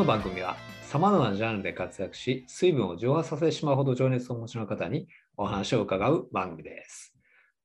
[0.00, 0.56] の番組は
[0.90, 5.06] 様々なジャンルで活躍し、水分を蒸発させてしまうほど情熱をお持ちの方に
[5.36, 7.14] お話を伺う番組です。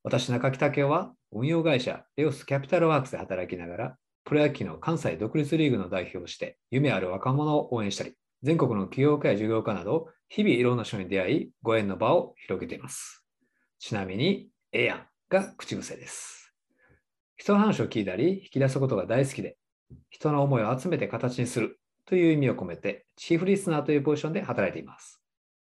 [0.04, 8.12] 私、中木武雄は運用会社レオスキャピタルワークスで働きながら、プロ野球の関西独立リーグの代表をして、夢ある若者を応援したり、
[8.44, 13.26] 全国の起業家や事業家など、日々いろんな人に出会い、ご縁の場を広げています。
[13.80, 16.54] ちなみに、ええやんが口癖です。
[17.38, 19.56] 人の話を聞いたり、引き出すことが大好きで、
[20.10, 25.20] 人の思いを集めて形にするという意味を込めて、チーフリスナーというポジションで働いています。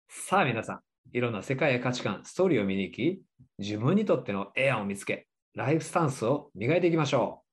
[0.09, 0.80] さあ皆さん、
[1.12, 3.23] いろんな世界や価値観、ストーリーを見に行き、
[3.59, 7.45] 自分にとってのええやんを見つけ、ライフスタンスを磨いていきましょう。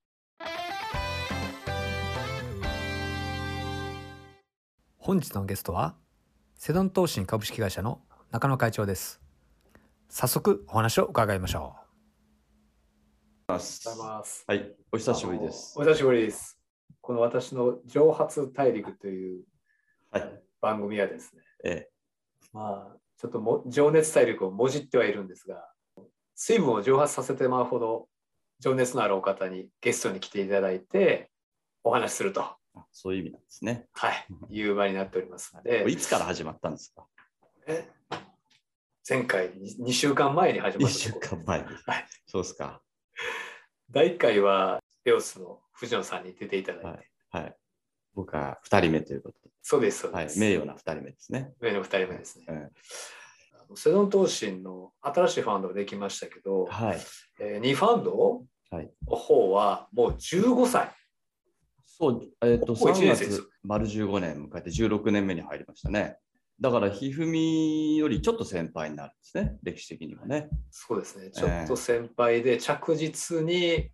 [4.98, 5.95] 本日のゲストは、
[6.55, 9.22] セドン投信株式会社の中野会長です。
[10.09, 11.76] 早速お話を伺いましょ
[13.48, 14.03] ますう。
[14.03, 14.44] ます。
[14.48, 15.73] はい、お久しぶりです。
[15.78, 16.61] お久しぶりです。
[17.00, 19.44] この私の蒸発大陸という
[20.11, 21.88] はい、番組はですね、え
[22.52, 25.66] まあ、ちょっとも情熱大陸をもじってはいるんですが、
[26.36, 28.08] 水分を蒸発させてまうほど
[28.59, 31.31] 情熱のあるお方にゲストに来ていただいて
[31.83, 32.44] お話しすると、
[32.75, 33.88] え、そういう意味なんですね。
[33.94, 37.08] はい、 いう場になっておりますので、いつから始まったんですか？
[37.67, 37.89] え
[39.08, 41.66] 前回2週間前に始まったところ間前に。
[41.66, 42.81] はいそうですか。
[43.89, 46.99] 第1回はレオスの藤野さんに出ていただいて、はい
[47.31, 47.55] はい。
[48.13, 50.39] 僕は二人目ということで、そうです、そうはいで、す。
[50.39, 51.53] 名誉な二人目ですね。
[51.59, 52.45] 上の2人目ですね。
[52.49, 52.69] え
[53.59, 56.99] あのセドン投信の新しいファンドができましたけどえ、はい。
[57.39, 60.91] えー、2ファンドはいの方はもう15歳。
[61.86, 66.17] そう、えっ、と、もう一3年生です月、丸15年迎えて16年目に入りましたね。
[66.59, 70.49] だから、ひふみよりちょっと先輩になるんですね、歴史的にもね。
[70.69, 71.31] そうですね。
[71.31, 73.91] ちょっと先輩で着実に、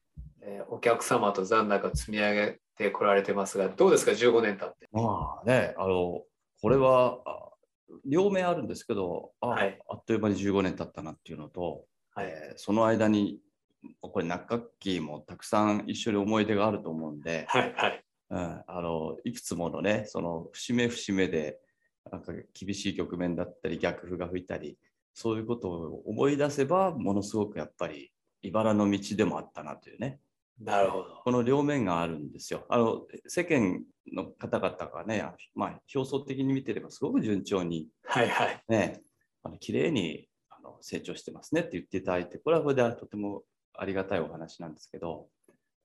[0.48, 4.88] えーお客様と残高を積み上げてこられてますが、どうですか、15年経って。
[4.92, 6.23] まあね、あの、
[6.61, 7.44] これは、あ
[8.05, 13.39] 両面あるんですけど、あ,、はいあっという間に15年経ったなっていうのと、はいえーその間に、
[14.02, 18.04] これ、中垣もたくさん一緒に思い出があると思うんで、はいはい。
[18.30, 21.60] うん、あのいくつものね、その節目節目で、
[22.11, 24.77] なんか厳しい局面だったり、逆風が吹いたり、
[25.14, 28.11] そういうことを思い出せば、ものすごくやっぱり、
[28.44, 30.20] 茨の道でもあったなというね、
[30.60, 31.22] なるほど。
[31.23, 32.66] この両面があるんですよ。
[32.70, 35.23] あの世間の方々がね、
[35.54, 38.64] まあ、表層的に見てればすごく順調に、はいはい。
[38.68, 39.02] ね、
[39.44, 45.28] あの綺麗にあの成長してますねって言っていただいて、これはこれでとてもありがたいお話なんですけど、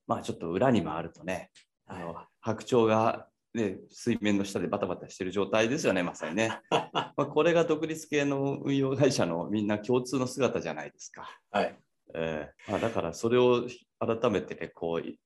[0.06, 1.50] まあちょっと裏に回るとね、
[1.87, 6.60] あの白鳥が、ね、水面の下でバタバタしてる状態ですよね、まさにね。
[6.71, 11.28] まあ、これが独立系の運用会社のみんな共通の姿じゃないですか。
[11.50, 11.78] はい。
[12.14, 13.64] えーまあ、だからそれを
[13.98, 15.18] 改めてねこうい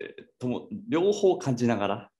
[0.00, 2.10] えーとも両方感じながら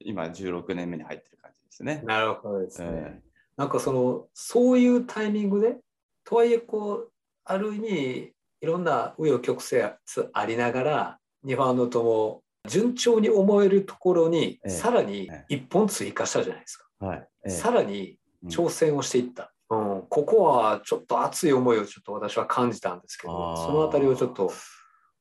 [0.00, 2.02] 今16年目に入ってる感じですね。
[2.04, 2.88] なるほどですね。
[2.92, 3.26] え
[3.56, 5.78] なんかその、そういうタイミングで、
[6.24, 7.12] とはいえ、こう、
[7.44, 9.82] ある意味、いろんな紆余曲折
[10.32, 14.70] ありながら、2ファンドとも順調に思えるところに、ええ。
[14.70, 16.86] さらに1本追加したじゃないですか。
[17.00, 17.28] ーはい。
[17.46, 19.48] えーさらにうん挑戦をしていった、うん
[20.16, 24.50] ここはちょっと熱い思いをちょっと私は感じたんですけどそのあたりをちょっと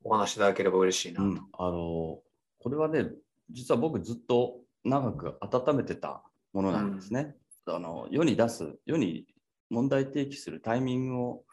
[0.06, 2.20] お話しいただければ嬉しいなと、うん、あの
[2.60, 3.10] これはね
[3.52, 4.56] 実は僕ずっと
[4.86, 6.24] 長く温めてた
[6.54, 7.36] ものなんですね。
[7.66, 9.26] あの世に出す世に
[9.70, 11.44] 問題提起するタイミングを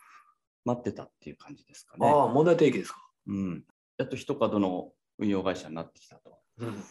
[0.64, 2.08] 待ってたっていう感じですかね。
[2.08, 3.64] ああ問題提起ですか、うん、
[3.98, 6.38] やっと一角の運用会社になってきたと。
[6.58, 6.84] うん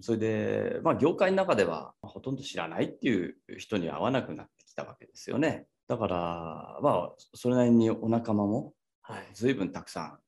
[0.00, 5.66] それで、まあ、業界の中ではほとんど知らないっていう人に会わなくなってきたわけですよね。
[5.88, 10.18] だから、まあ、それなりにお仲間もはい随分たくさん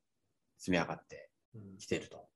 [0.59, 2.27] 積み上がってうんきていると。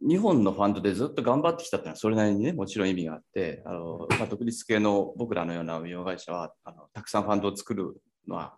[0.00, 8.56] 日本のファンドでずっと頑張ってきたっていうのはそれなりにねもちろん意味があってあの、まあ、独立系の僕らのような運用会社はあのたくさんファンドを作るのは、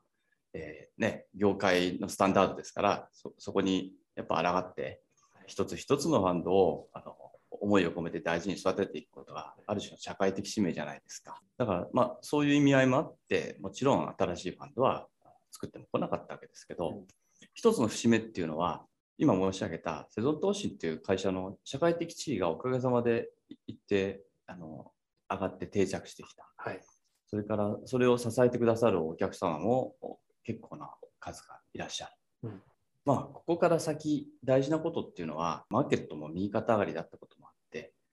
[0.53, 5.01] えーね、業界のスタンダードですからそそこにやっぱ抗って
[5.47, 7.17] 一つ一つのファンドをあの
[7.51, 11.41] 思いを込めて大事に育てていくことがある種の社会的使命じゃないですか。
[11.59, 15.07] だから、まあ、そういう意味合いもあってもちろん新しいファンドは
[15.51, 17.07] 作っても来なかったわけですけど、うん
[17.55, 18.85] 一つの節目っていうのは
[19.19, 23.29] 今申し上げたセゾン投信っていう会社の社会的地位がおかげさまで
[23.67, 24.93] 一定あの
[25.29, 26.51] 上がって定着してきた。
[26.57, 26.81] はい
[27.27, 29.95] それからそれを支えてくださるお客様も
[30.43, 32.13] 結構な数がいらっしゃる。
[32.45, 32.63] うん
[33.05, 37.40] まあここから先大事なことっていうのはマーケットも右肩上がりだったこと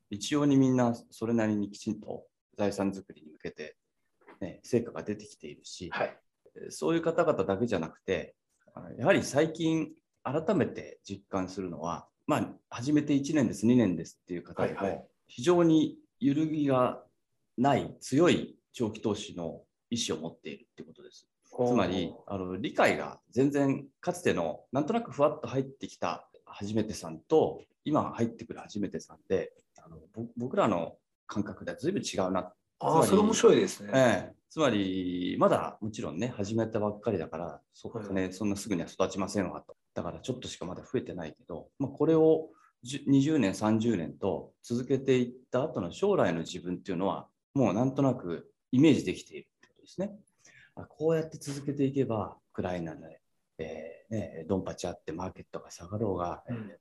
[0.09, 2.25] 一様にみんなそれなりにきちんと
[2.57, 3.75] 財産作りに向けて、
[4.41, 6.17] ね、成果が出てきているし、はい。
[6.69, 8.35] そういう方々だけじゃなくて、
[8.97, 9.89] やはり最近
[10.23, 14.95] 改めて実感するのは、まあ、始めて1年です、2年ですっていう方ではいはい。
[14.95, 17.03] も、非常に揺るぎが
[17.57, 21.27] ない強い長期投資の意思を持っているってことです。
[21.65, 26.26] つまりあの理解が全然かつてのなんとなくふわっと入ってきた
[26.59, 29.97] 初めてさんと今入ってくる初めてさんであの
[30.35, 30.95] 僕らの
[31.27, 32.51] 感覚では随分違うな。
[32.79, 33.91] ああ、それ面白いですね。
[33.93, 39.75] ええ、つまりまだもちろんね始めたばっかりだからそ,、ね、そんなすぐには育ちませんわと。
[39.93, 42.49] だからちょっとしかまだ増えてないけど、まあ、これを
[42.85, 50.17] 20年30年と続けていった後の将来の自分っていうのはもうなんとなくイメージできているってことですね。
[50.85, 53.19] こうやって続けていけば、ウクライナで、
[53.59, 56.71] えーね、ドンパチあってマーケットが下がろうが、うん、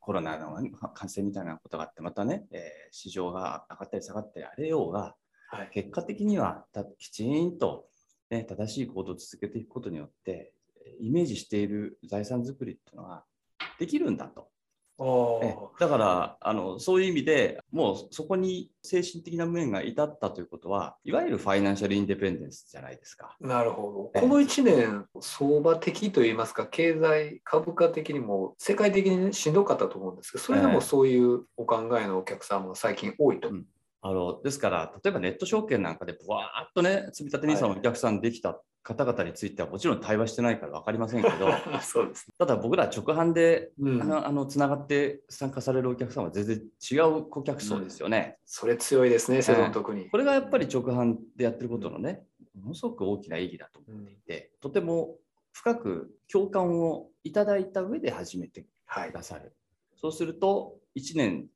[0.00, 0.56] コロナの
[0.94, 5.14] 感染みたいなことがあって、またね、えー、市場が上がったり下がったりあれようが、
[5.50, 6.64] はい、結果的には
[6.98, 7.86] きちんと、
[8.30, 10.54] ね、正しい行動を続けていくことによって、
[11.00, 13.24] イメージしている財産作りっていうのは
[13.78, 14.51] できるんだと。
[15.78, 23.36] だからあのそういう意味でもうそこに精神的な面が至ったということはいわゆるファイナンシャルインデペンデンスじゃないですか。
[23.40, 24.20] なるほど。
[24.20, 33.48] この1年相場的といいますか経済株価的にも世界的にしんどかったと思うんですけどそれでもそういうお考えのお客さんも最近多いと。
[33.48, 33.64] うん
[34.04, 41.48] あのですから、例えばネット証券なんかで、ぶわーっとね、積立 NISA のお客さんできた方々についてはもちろん対話してないから分かりませんけど
[41.80, 48.38] そうです、ただ僕ら直販で、うん、あのつながって参加されるお客さんは全然違う顧客層ですよね。
[48.40, 52.26] うん、それ強いですね、セドン特に、これがやっぱり直販でやってることのね、
[52.60, 55.16] ものすごく大きな意義だと思っていて、うん、とても
[55.52, 59.42] 深く共感をいただいた上で始めてくださる。
[59.42, 59.52] はい、
[59.94, 61.46] そうすると、1年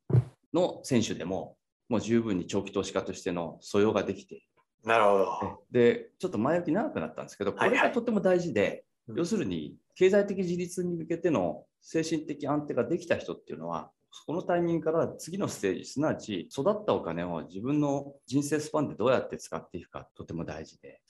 [0.55, 1.57] の選手でも、
[1.88, 4.47] もう十分に長期投資家としての素養ができている。
[4.85, 5.62] なるほど。
[5.71, 8.83] で、ちょっと前置き長くなったんですけど、これがとても大事で、はいはい
[9.15, 13.91] 要するに経済的自立に向けての精神的安定ができた人っていうのは、
[14.27, 21.00] このタイミングから次のステージ、すなわち育ったお金を自分の人生スパンでどうやって使っていくか、とても大事で。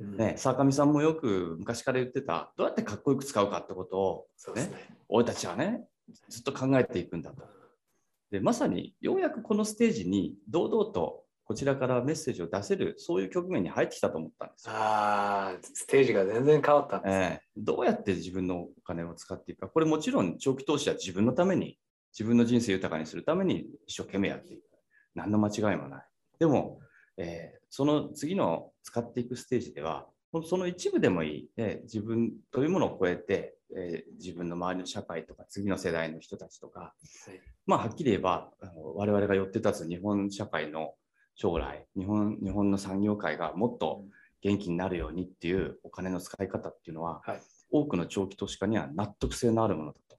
[0.00, 4.70] うん、ね、坂上さんもよく昔から言ってた、どうやってかっこよく使うかってことを、ね、ね
[5.08, 5.86] 俺たちはね、
[6.28, 7.42] ずっと考えていくんだと。
[8.30, 14.74] でまさにようやくこのステージに堂々とこちらからメッセージを出せる、そういう局面に入ってきたと思ったんですよ。
[14.74, 21.78] ああ、ステージが全然変わったんですね、えー、どうやって自分のお金を使っていくか、これもちろん長期投資は自分のために、
[22.12, 24.62] 自分の人生豊かにするために一生懸命やっていく。
[25.14, 26.06] 何の間違いもない。
[26.38, 26.80] でも、
[27.16, 30.06] えー、その次の使っていくステージでは、
[30.44, 36.94] その一部でもいい、えー、自分というものを超えて、えー、自分の周りの社会とか次の世代の人たちとか、は
[37.32, 40.94] い、まあはっきり言えばあの我々が寄って立つ日本社会の
[41.34, 44.04] 将来日本日本の産業界がもっと
[44.42, 50.16] 元気になるようにっていうお金の使い方っていうのは、はい、多くの長期投資家には納得性のあるものだと、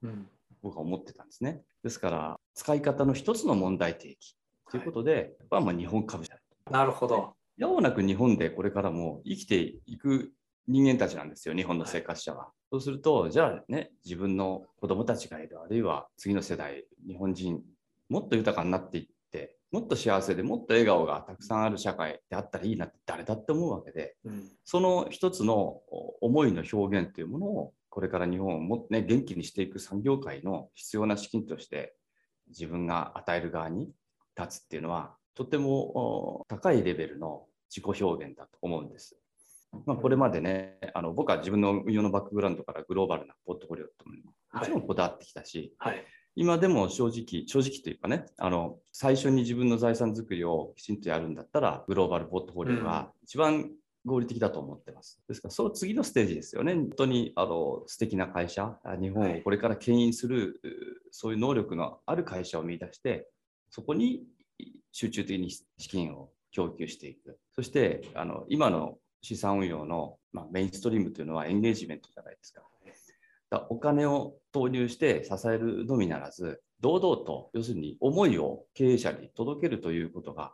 [0.62, 1.62] 僕は思ってたんですね。
[1.84, 4.36] ですから使い方の一つの問題提起
[4.72, 6.72] ということで、はい、まあ日本株であると。
[6.72, 7.34] なるほど。
[7.58, 10.32] やもなく日本でこれからも生きていく
[10.70, 12.38] 人間たちなんですよ、日本の生活者は。
[12.38, 17.62] はい、そうすると、じゃあね、自分の子供たちがいる、あるいは次の世代、日本人、
[18.08, 19.08] もっと豊かになっていっ
[19.72, 25.82] もっと幸せでもっと笑顔がたくさんある社会であったらいいなって誰だって思うわけで、うん、その一つの
[26.22, 31.94] 思いの表現というものをこれから日本をもっと、ね、元気にしていく産業界の必要な資金として
[32.48, 33.92] 自分が与える側に
[34.40, 39.18] 立つっていうのはとても高いレベルの自己表現だと思うんです。
[39.86, 44.16] まあ、これまでね、あの僕は自分の運用のバックグラウンドからグローバルなポートフォリオとも
[44.54, 53.70] もちろんこだわってきたし、はいはい今でも正直、正直というかね、あの最初に自分の財産作りをきちんとやるんだったら、グローバルポートフォリオが一番
[54.06, 55.22] 合理的だと思ってます。
[55.28, 56.76] ですから、その次のステージですよね。
[56.76, 60.74] 本当にあの素敵な会社、日本をこれから牽引する、はい、
[61.12, 63.28] そういう能力のある会社を見出して、
[63.70, 64.24] そこに
[64.94, 67.38] 集中的に資金を供給していく。
[67.52, 72.62] そして、あの今の資産運用の、まあ、メインストリームというのはエンゲージメントじゃないですか。
[73.50, 80.54] だお金を投入して支えるのみならず、堂々と、要するに思いを経営者に届けるということが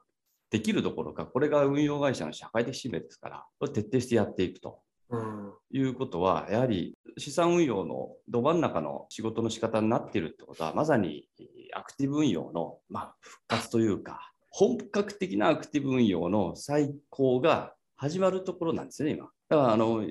[0.50, 4.80] できるどころか、これが運用会社の社会的使命ですから、これ徹底してやっていくと。
[5.08, 11.28] うん、いうことは、やはり資産運用のど真ん中の仕事の仕方になっているってことは、まさに
[11.74, 19.26] アクティブ運用の、まあ、復活というか、本格的なアクティブ運用の再興が始まるところなんですね、今。
[19.50, 20.06] だからあの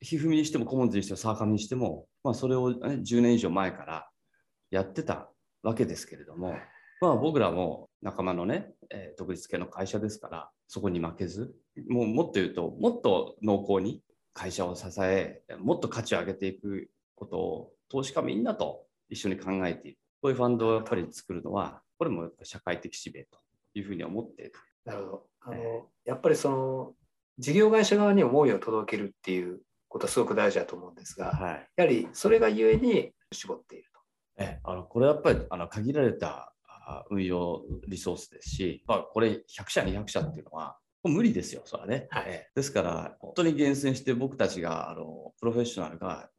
[0.00, 4.08] ひふみにしてもコモンズにしてもサーカムにしても、まあ、それを、ね、10年以上前から
[4.70, 5.30] やってた
[5.62, 6.54] わけですけれども、
[7.00, 11.52] まあ、僕らも仲間のね、えー、独立系の会社ですからそこに負けず
[11.88, 14.02] もうもっと言うともっと濃厚に
[14.34, 23.38] 会社を支えもっと価値を上げていくことを投資家みんなと一緒に考えていくこういうファンドをやっぱり作るのはこれも社会的使命と
[23.74, 24.52] いうふうに思って。
[24.84, 25.26] なるほど。
[25.40, 26.94] あの、えやっぱりその
[27.38, 31.68] 事業会社側に思いを届けるっていうことはすごく大事だと思うんですが、はい。
[31.76, 34.00] やはりそれがゆえに絞っていると。
[34.38, 42.08] えあのこれはやっぱりあの限られたあ運用リソースですし、まあ、これ100社、200社っていうのは、無理ですよ、それはね。
[42.10, 46.30] はいええですから、本当に厳選して僕たちがあのプロフェッショナルが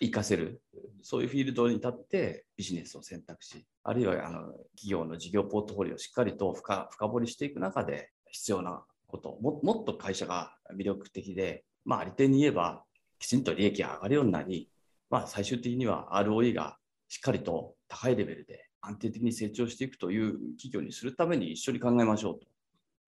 [0.00, 0.60] 活かせる、
[1.02, 12.82] そういうフィールドに立ってビジネスを選択し、あるいはあの企業の事業ポートフォリオをしっかりと深深掘りしていく中で、必要なことも、もっと会社が魅力的で、まあ、あり手に言えば、
[13.18, 14.68] きちんと利益が上がるようになり、
[15.10, 16.78] まあ、最終的には ROE が
[17.08, 22.46] しっかりと高いレベルで安定的に成長していくという企業にするために一緒に考えましょうと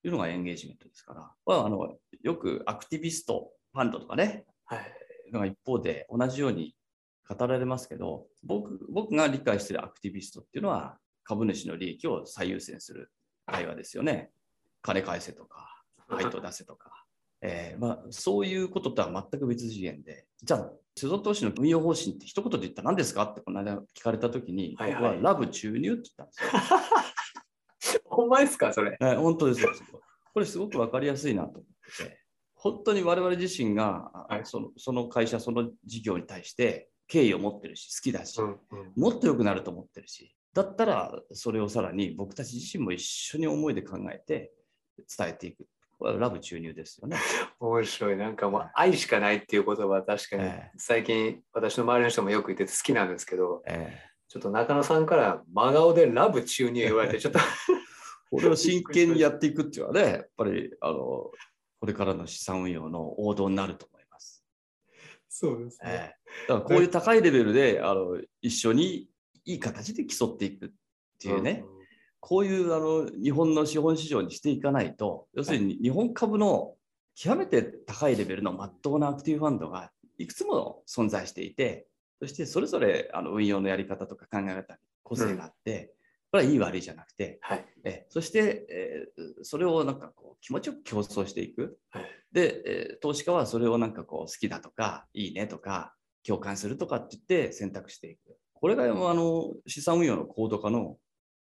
[0.07, 4.81] いうのがエンゲージメントですから、まあ、あのよくアクティビストファンドとかね、はい。
[5.33, 6.75] のが一方で同じように
[7.29, 13.11] 語られますけど僕、僕が理解しているアクティビストっていうのは株主の利益を最優先する
[13.47, 14.31] 会話ですよね。
[14.83, 15.74] 金返せとか、
[16.09, 17.05] 配当出せとか。
[17.47, 26.33] えーまあ、そういうこととは全く別次元で、じゃあ、世蔵投資の運用方針って一言で言ったら何ですかってこの間聞かれたときに、はいはい僕はラブ注入って言ったんで
[27.81, 28.01] すよ。
[28.07, 28.97] ほんまですか、それ。
[28.99, 29.71] えー本当ですよ。
[30.33, 31.65] これすごく分かりやすいなと思っ
[31.99, 32.21] てて、
[32.55, 38.59] 本当に我々自身が、あはいそのその会社、その事業に対して敬意を持ってるし、好きだし、うんうん
[38.97, 44.53] もっと良くなると思ってるし、だったらそれをさらに僕たち自身も一緒に思いで考えて
[45.19, 45.67] 伝えていく。
[46.13, 47.17] ラブ注入ですよね。
[47.61, 48.17] 面白い。
[48.17, 57.39] なんかもう愛しかないっていう言葉は確かにえ最近私の周りの人もよく言ってて好きなんですけど、えちょっと中野さんから真顔でラブ注入言われてちょっと
[58.31, 60.97] これを真剣にやっていくっていうのはね、 やっぱりあの
[61.79, 64.45] これからの資産運用の王道になると思います。
[65.29, 66.49] そうですええ。
[66.49, 69.09] だからこういう高いレベルであの一緒に
[69.45, 70.71] いい形で競っていくっ
[71.21, 71.65] ていうね、
[72.27, 76.73] こういうあの日本の資本市場にしていかないと、要するに日本株の
[77.15, 81.87] 極めて高いレベルのまっとうなアクティブファンドがいくつも存在していて、
[82.23, 85.93] そしてそれぞれあの運用のやり方とか考え方に個性があって、
[86.33, 87.67] これはいい悪いじゃなくて、はい。
[87.85, 91.79] えそして、えーそれをなんかこう気持ちよく競争していく。
[91.91, 95.95] はいで、えー投資家はそれをなんかこう好きだとか、いいねとか、
[96.27, 98.39] 共感するとかって言って選択していく。
[98.55, 100.97] これがあの資産運用の高度化の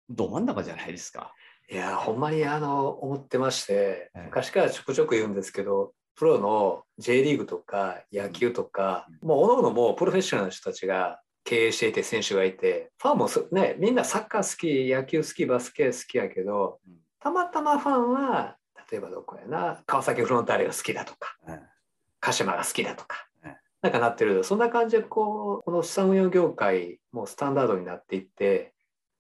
[0.09, 1.35] ど真ん中じゃないですか。
[1.71, 18.57] いや、ほんまにあの思ってまして、ええ昔からちょくちょく言うんですけど、プロの J リーグとか野球とか、もう各々もうプロフェッショナルの人たちが経営していて選手がいて、ファンもそね、みんなサッカー好き、野球好き、バスケ好きやけどうん、たまたまファンは、
[18.91, 21.61] 例えばどこやな、川崎フロンターレが好きだとか、え
[22.21, 24.45] 鹿島が好きだとかええ、なんかなってる。
[24.45, 28.74] そんな感じで、こう、この資産運用業界もスタンダードになっていって、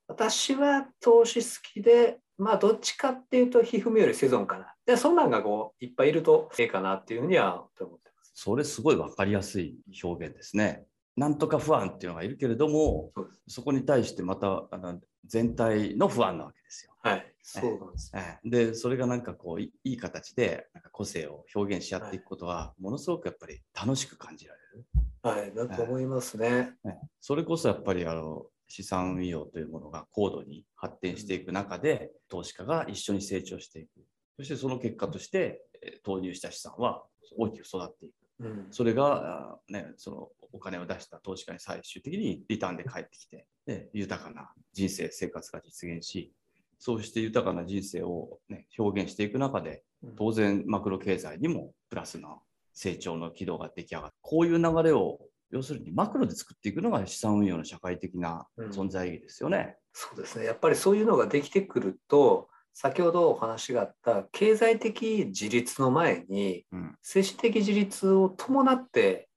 [0.06, 4.74] 私は投資好きで、まあ、どっちかっていうと、ひふみよりセゾンかな。
[4.86, 8.32] で、そんなんがこう、いっぱいいるとええかなっていうふうには思ってます。
[8.34, 10.86] それすごい分かりやすい表現ですね。
[11.16, 13.12] なんとか不安っていうのがいるけれども、
[13.46, 16.94] そこに対してまたあの全体の不安なわけですよ。
[17.02, 17.34] はい。
[17.40, 18.12] そうなんです。
[18.14, 24.86] ええで、それがなんかこういいい形でなんか個性を表現し合っていくことは、ものすごくやっぱり楽しく感じられる。
[25.22, 25.54] はい。
[25.54, 26.74] だと思いますね。
[26.82, 33.88] ねそれこそやっぱりあの資産運用というものが高度に発展していく中で、投資家が一緒に成長していく。
[34.36, 37.04] そしてその結果として、えー投入した資産は
[37.36, 38.14] 大きく育っていく。
[38.40, 38.66] うん。
[38.70, 46.32] それが、あね、そのお金を出した投資家に最終的にリターンで返ってきて、で豊かな人生、生活が実現し、
[46.78, 49.84] そうして豊かな人生を、ね、表現していく中で、
[50.16, 52.38] 当然マクロ経済にもプラスな
[52.72, 54.14] 成長の軌道が出来上がる。
[54.20, 55.20] こういう流れを、
[55.50, 59.76] 要するにマクロで作っていくのが資産運用の社会的な存在意義ですよね。
[59.92, 60.44] そうですね。
[60.44, 69.28] やっぱりそういうのができてくると、先ほどお話があった経済的自立の前に、うん精神的自立を伴って、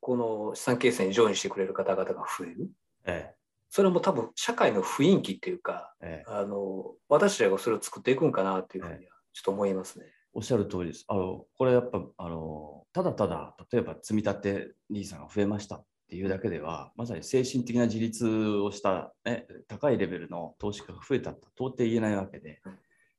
[0.00, 2.70] この資産形成にジョインしてくれる方々が増える。
[3.04, 3.34] え
[3.68, 10.06] それも多分社会の雰囲気っていうか、えええあの私らがそれを作っていくんかなっていうふうにはちょっと思いますね。
[10.36, 11.06] おっしゃる通りです。
[11.08, 22.60] あのこれやっぱあのただただ例えば積み立て NISA が増えましたっていうだけではまさに精神的な自立をした、ね、高いレベルの投資家が増えたと到底言えないわけで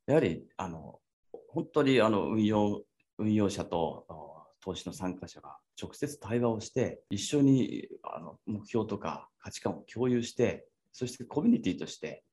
[0.05, 0.99] やはりあの
[1.49, 2.83] 本当にあの運用
[3.17, 4.05] 運用者と
[4.61, 12.23] 投資の参加者が直接対話をして一緒にあの目標とか価値観を共有してそしてコミュニティとして、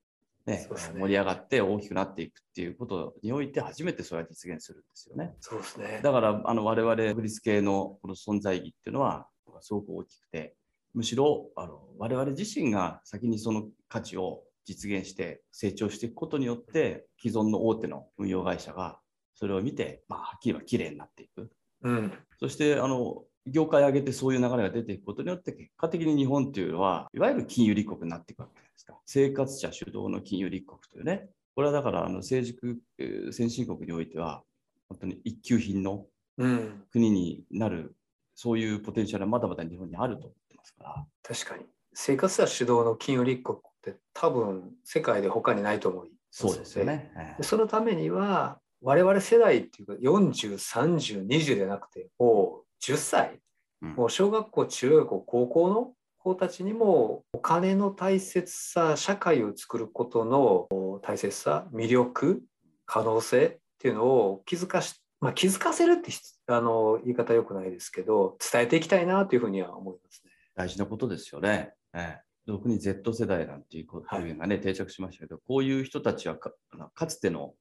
[0.47, 5.35] ね盛り上がって大きくなっていくっていうことにおいて初めてそれは実現するんですよね。
[5.41, 6.01] そうですね。
[6.03, 9.27] だからあの我々国立系のこの存在意義っていうのは
[9.61, 10.55] すごく大きくて
[10.93, 18.99] むしろあの我々自身が先にその価値を実現して成長していくことによって既存の大手の運用会社が
[19.35, 21.51] それを見て、まあ、はっきり言えば綺麗になっていく。
[21.83, 22.13] うん。
[22.39, 28.99] そしてあの業界上げてそういう流れが出ていくことによって結果的に日本というのはいわゆる金融立国になっていくわけですか？
[29.07, 31.29] 生活者主導の金融立国というね。
[31.55, 34.43] これはだからあの成熟えー先進国においては
[34.89, 36.07] 本当に一級品の
[36.39, 36.85] うん。
[36.91, 37.95] 国になる
[38.35, 41.07] そういうポテンシャルはまだまだ日本にあると思ってますから。
[41.23, 41.65] 確かに。
[41.93, 46.85] 生活者主導の金融立国って多分世界で他にないと思いますそうですよ。
[46.85, 47.13] ね。
[47.17, 53.41] えでそのためには我々世代っていうか40、30、20でなくてもう10歳、
[53.81, 55.93] うんもう小学校、中学校、高校の
[56.25, 62.43] 子たちにもお金の大切さ、社会を作ることの大切さ、魅力、
[62.87, 66.11] 可能性っていうのを気づかし、まあ、気づかせるって
[66.47, 70.33] あの言い方よくないですけど、伝えていきたいなというふうには思いますね。
[70.55, 71.75] 大事なことですよね。
[71.93, 76.53] ええ、特に Z 世代なんていう表現がね、定着しましたけど、こういう人たちはか
[76.95, 77.53] かつての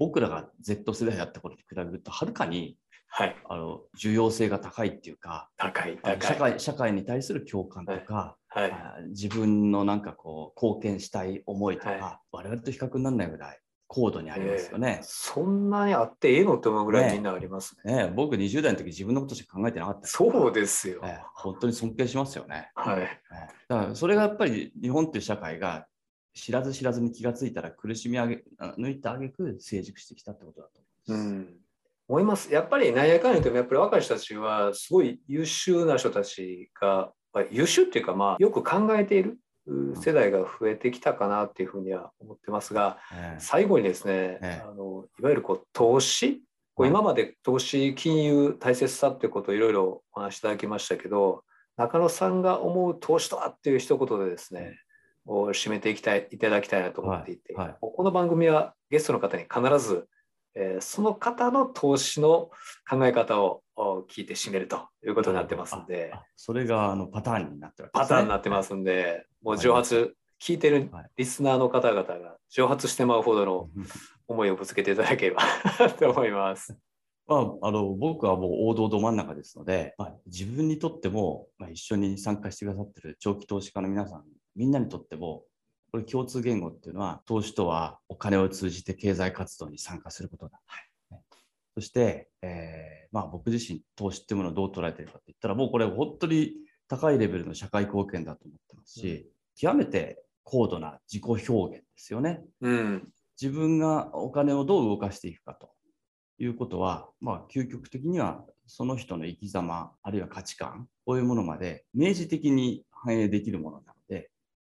[0.00, 2.76] 僕らが Z 世代だった頃に比べると、はるかに
[3.08, 3.36] はい。
[3.48, 5.98] あの重要性が高いっていうか、高い。
[6.20, 8.70] 社会社会に対する共感とか、はい。
[8.72, 15.06] あ自分のなんかこう貢献したい思いとか、は我々と比較にならないぐらい高度にありますよねえー。
[15.06, 17.94] そんなにあってええのって思うぐらいみんなありますね。
[17.94, 21.00] ねえ僕20代の時自分のことしか考えてなかったそうですよ。
[21.02, 22.70] ええ本当に尊敬しますよね。
[22.74, 23.00] はい。
[23.00, 25.86] ええだからそれがやっぱり日本っていう社会が
[26.34, 31.34] 知らず知らずに気がついたら苦しみあげあ抜いたあげく成熟してきたってことだとう思います。
[31.34, 31.67] ん。
[32.08, 32.52] 思います。
[32.52, 39.38] やっぱりなんやかんや言ってもやっぱり若い人たちはすごい優秀な人たちが、まあ優秀っていうかまあよく考えている
[39.68, 43.40] う世代が増えてきたかなっていうふうには思ってますが、ええ。
[43.40, 44.62] 最後にですね、ええ。
[44.66, 46.42] あのいわゆるこう投資
[46.74, 46.90] こうはい。
[46.90, 51.44] 今まで投資金融大切さっていうことをいろいろお話しいただきましたけど
[51.76, 54.78] 中野さんが思う投資とはっていう一言でですね、
[55.26, 57.66] を締めていきたいいただきたいなと思っていて、はい。
[57.68, 57.76] はい。
[57.80, 60.08] この番組はゲストの方に必ず、
[60.58, 62.50] えーその方の投資の
[62.88, 66.12] 考え方をお聞いて締めるということになってますんで。
[66.36, 71.10] それがあのパターンになってるわけパターンになってますんで、もう蒸発聞いてるはい。
[71.16, 73.86] リスナーの方々が蒸発してまうほどのうん。
[74.28, 75.42] 思いをぶつけていただければ
[75.98, 76.76] と思います。
[77.26, 84.24] まあ、あの僕はもう王道ど真ん中ですので、まあ、自分にとっても、まあ、一緒に参加してくださってる長期投資家の皆さん
[84.56, 85.44] みんなにとっても
[85.90, 90.60] これ共通言語っていうのは投資とはお金を通じて経済活動に参加することだ。
[91.10, 91.20] ね。
[91.74, 96.54] そして、えーまあ、僕自身投資っていうものをどう捉えているかって言ったらもうこれ本当に
[96.88, 102.40] 高いレベルの社会貢献だと思ってますし、極めて高度な自己表現ですよね。
[102.60, 103.08] うん、
[103.40, 105.70] 自分がお金をどう動かしていくかと
[106.38, 113.94] いうことは、まあ、究極的にはその人の生き様、あるいは価値観、こういうものまで明示的に反映できるものな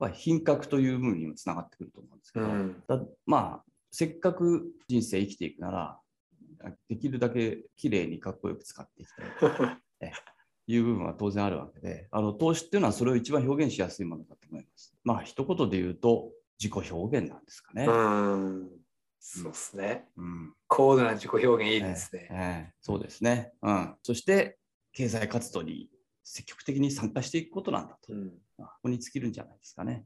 [0.02, 6.00] まあ、品格という部分にもつながってくると思うんですけど、うん、だまあ、せっかく人生生きていくなら、
[6.88, 9.64] できるだけ綺麗にかっこよく使っていきたいと
[10.66, 14.92] いう部分は当然あるわけで、あの投資っていうのはそれを一番表現しやすいものだと思います。
[15.04, 17.86] まあ、一言で言うと、自己表現なんですかね。
[17.86, 18.70] うん、
[19.20, 20.08] そうですね。
[20.16, 22.26] うん高度な自己表現いいですね。
[22.28, 23.52] ええええそうですね。
[23.62, 23.94] うん。
[24.02, 24.58] そして、
[24.92, 25.91] 経済活動に
[26.22, 28.12] 積極的に参加していくことなんだと。
[28.12, 30.04] うんまあここに尽きるんじゃないですかね。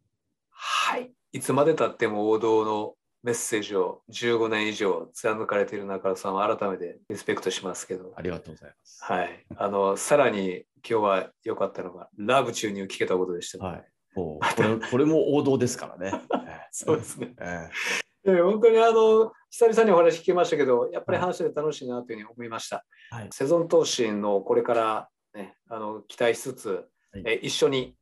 [0.51, 1.13] はい。
[1.33, 9.03] いつまでたっても王道のメッセージを15年以上貫かれている中野さんは改めてリスペクトしますけど、ありがとうございます。
[9.03, 9.47] はい。
[9.57, 13.65] あの、さらに今日は良かったのが、ラブ注入聞けたことでした。
[13.65, 13.85] はい。
[14.15, 16.21] これこれも王道ですからね。
[16.47, 17.35] ええそうですね。
[17.41, 17.69] え
[18.27, 22.85] いや本当にあの久々にお話聞きましたけど、やっぱり話してて楽しいなというふうに思いました。
[23.13, 23.29] えはい。
[23.33, 26.69] セゾン投資のこれから、ね、あの期待しつつ、
[27.13, 27.97] はいえ一緒に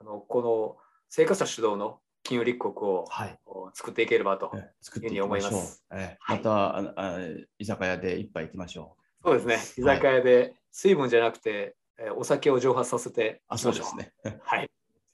[0.00, 0.76] あのこの
[1.08, 3.38] 生活者主導の金融立国をはい。
[3.74, 4.52] 作っていければと。
[4.54, 5.84] ええ作っていうふうに思います。
[5.92, 7.18] ええはいまた、ああ
[7.58, 9.28] 居酒屋で一杯行きましょう。
[9.28, 9.82] そうですね。
[9.82, 13.56] 居酒屋で水分じゃなくて、えお酒を蒸発させてあ。
[13.58, 14.12] そうですね。
[14.42, 14.70] はい。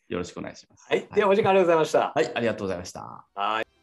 [0.09, 0.87] よろしくお願いします。
[0.89, 1.07] はい。
[1.15, 2.13] ではお時間ありがとうございました。
[2.15, 3.27] はい、ありがとうございました。
[3.35, 3.78] はい。